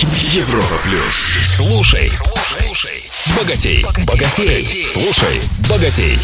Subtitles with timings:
[0.00, 1.16] Европа плюс.
[1.44, 3.04] Слушай, слушай,
[3.36, 6.16] богатей, богатей, слушай, богатей.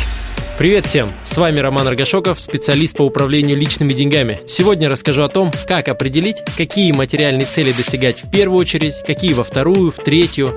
[0.56, 1.12] Привет всем!
[1.24, 4.41] С вами Роман Рогашоков, специалист по управлению личными деньгами.
[4.47, 9.43] Сегодня расскажу о том, как определить, какие материальные цели достигать в первую очередь, какие во
[9.43, 10.54] вторую, в третью.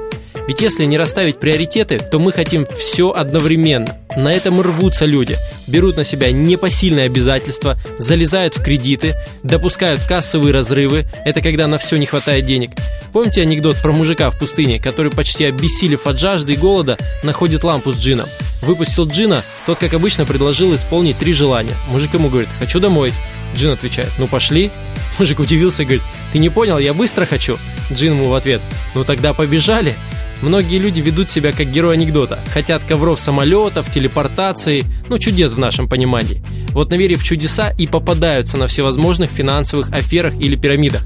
[0.47, 3.97] Ведь если не расставить приоритеты, то мы хотим все одновременно.
[4.17, 5.35] На этом рвутся люди.
[5.67, 9.13] Берут на себя непосильные обязательства, залезают в кредиты,
[9.43, 11.05] допускают кассовые разрывы.
[11.23, 12.71] Это когда на все не хватает денег.
[13.13, 17.93] Помните анекдот про мужика в пустыне, который почти обессилев от жажды и голода, находит лампу
[17.93, 18.27] с джином?
[18.63, 21.75] Выпустил джина, тот, как обычно, предложил исполнить три желания.
[21.89, 23.13] Мужик ему говорит «хочу домой».
[23.55, 24.71] Джин отвечает «ну пошли».
[25.19, 27.59] Мужик удивился и говорит «ты не понял, я быстро хочу».
[27.93, 28.61] Джин ему в ответ
[28.95, 29.95] «ну тогда побежали».
[30.41, 35.89] Многие люди ведут себя как герой анекдота, хотят ковров самолетов, телепортации, ну чудес в нашем
[35.89, 36.43] понимании.
[36.69, 41.05] Вот наверив в чудеса и попадаются на всевозможных финансовых аферах или пирамидах.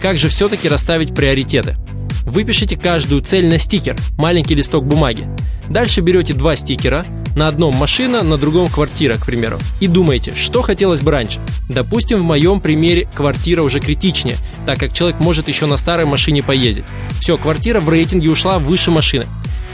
[0.00, 1.76] Как же все-таки расставить приоритеты?
[2.24, 5.26] Выпишите каждую цель на стикер, маленький листок бумаги.
[5.70, 9.58] Дальше берете два стикера, на одном машина, на другом квартира, к примеру.
[9.78, 11.38] И думаете, что хотелось бы раньше.
[11.68, 16.42] Допустим, в моем примере квартира уже критичнее, так как человек может еще на старой машине
[16.42, 16.86] поездить.
[17.20, 19.26] Все, квартира в рейтинге ушла выше машины.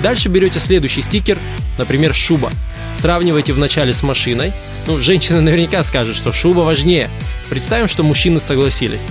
[0.02, 1.38] Дальше берете следующий стикер,
[1.78, 2.50] например, шуба.
[2.94, 4.52] Сравнивайте вначале с машиной.
[4.86, 7.08] Ну, женщина наверняка скажет, что шуба важнее.
[7.48, 9.02] Представим, что мужчины согласились.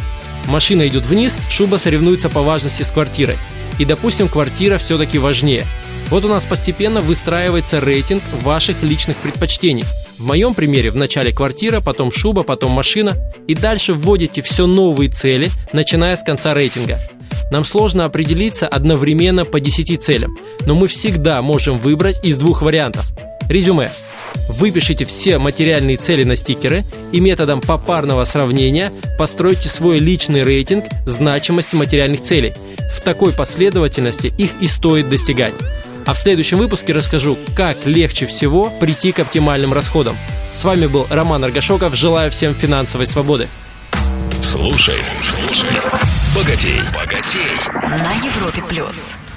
[0.48, 3.38] Машина идет вниз, шуба соревнуется по важности с квартирой.
[3.82, 5.66] И, допустим, квартира все-таки важнее.
[6.12, 9.86] Вот у нас постепенно выстраивается рейтинг ваших личных предпочтений.
[10.20, 13.18] В моем примере в начале квартира, потом шуба, потом машина.
[13.48, 17.00] И дальше вводите все новые цели, начиная с конца рейтинга.
[17.50, 20.38] Нам сложно определиться одновременно по 10 целям,
[20.68, 23.08] но мы всегда можем выбрать из двух вариантов.
[23.50, 23.90] Резюме.
[24.48, 31.76] Выпишите все материальные цели на стикеры и методом попарного сравнения постройте свой личный рейтинг значимости
[31.76, 32.54] материальных целей.
[32.92, 35.54] В такой последовательности их и стоит достигать.
[36.06, 40.16] А в следующем выпуске расскажу, как легче всего прийти к оптимальным расходам.
[40.52, 41.96] С вами был Роман Аргашоков.
[41.96, 43.48] Желаю всем финансовой свободы.
[44.42, 45.70] Слушай, слушай,
[46.36, 47.58] богатей, богатей.
[47.74, 49.31] На Европе плюс.